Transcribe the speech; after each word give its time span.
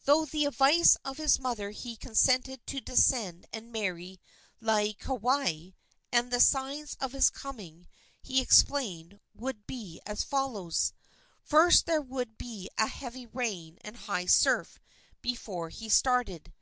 Through 0.00 0.26
the 0.26 0.44
advice 0.46 0.96
of 1.04 1.18
his 1.18 1.38
mother 1.38 1.70
he 1.70 1.94
consented 1.94 2.66
to 2.66 2.80
descend 2.80 3.46
and 3.52 3.70
marry 3.70 4.18
Laieikawai, 4.60 5.74
and 6.10 6.32
the 6.32 6.40
signs 6.40 6.96
of 7.00 7.12
his 7.12 7.30
coming, 7.30 7.86
he 8.20 8.40
explained, 8.42 9.20
would 9.36 9.68
be 9.68 10.00
as 10.04 10.24
follows: 10.24 10.92
First, 11.44 11.86
there 11.86 12.02
would 12.02 12.36
be 12.36 12.68
a 12.76 12.88
heavy 12.88 13.26
rain 13.26 13.78
and 13.82 13.96
high 13.96 14.26
surf 14.26 14.80
before 15.22 15.68
he 15.68 15.88
started. 15.88 16.52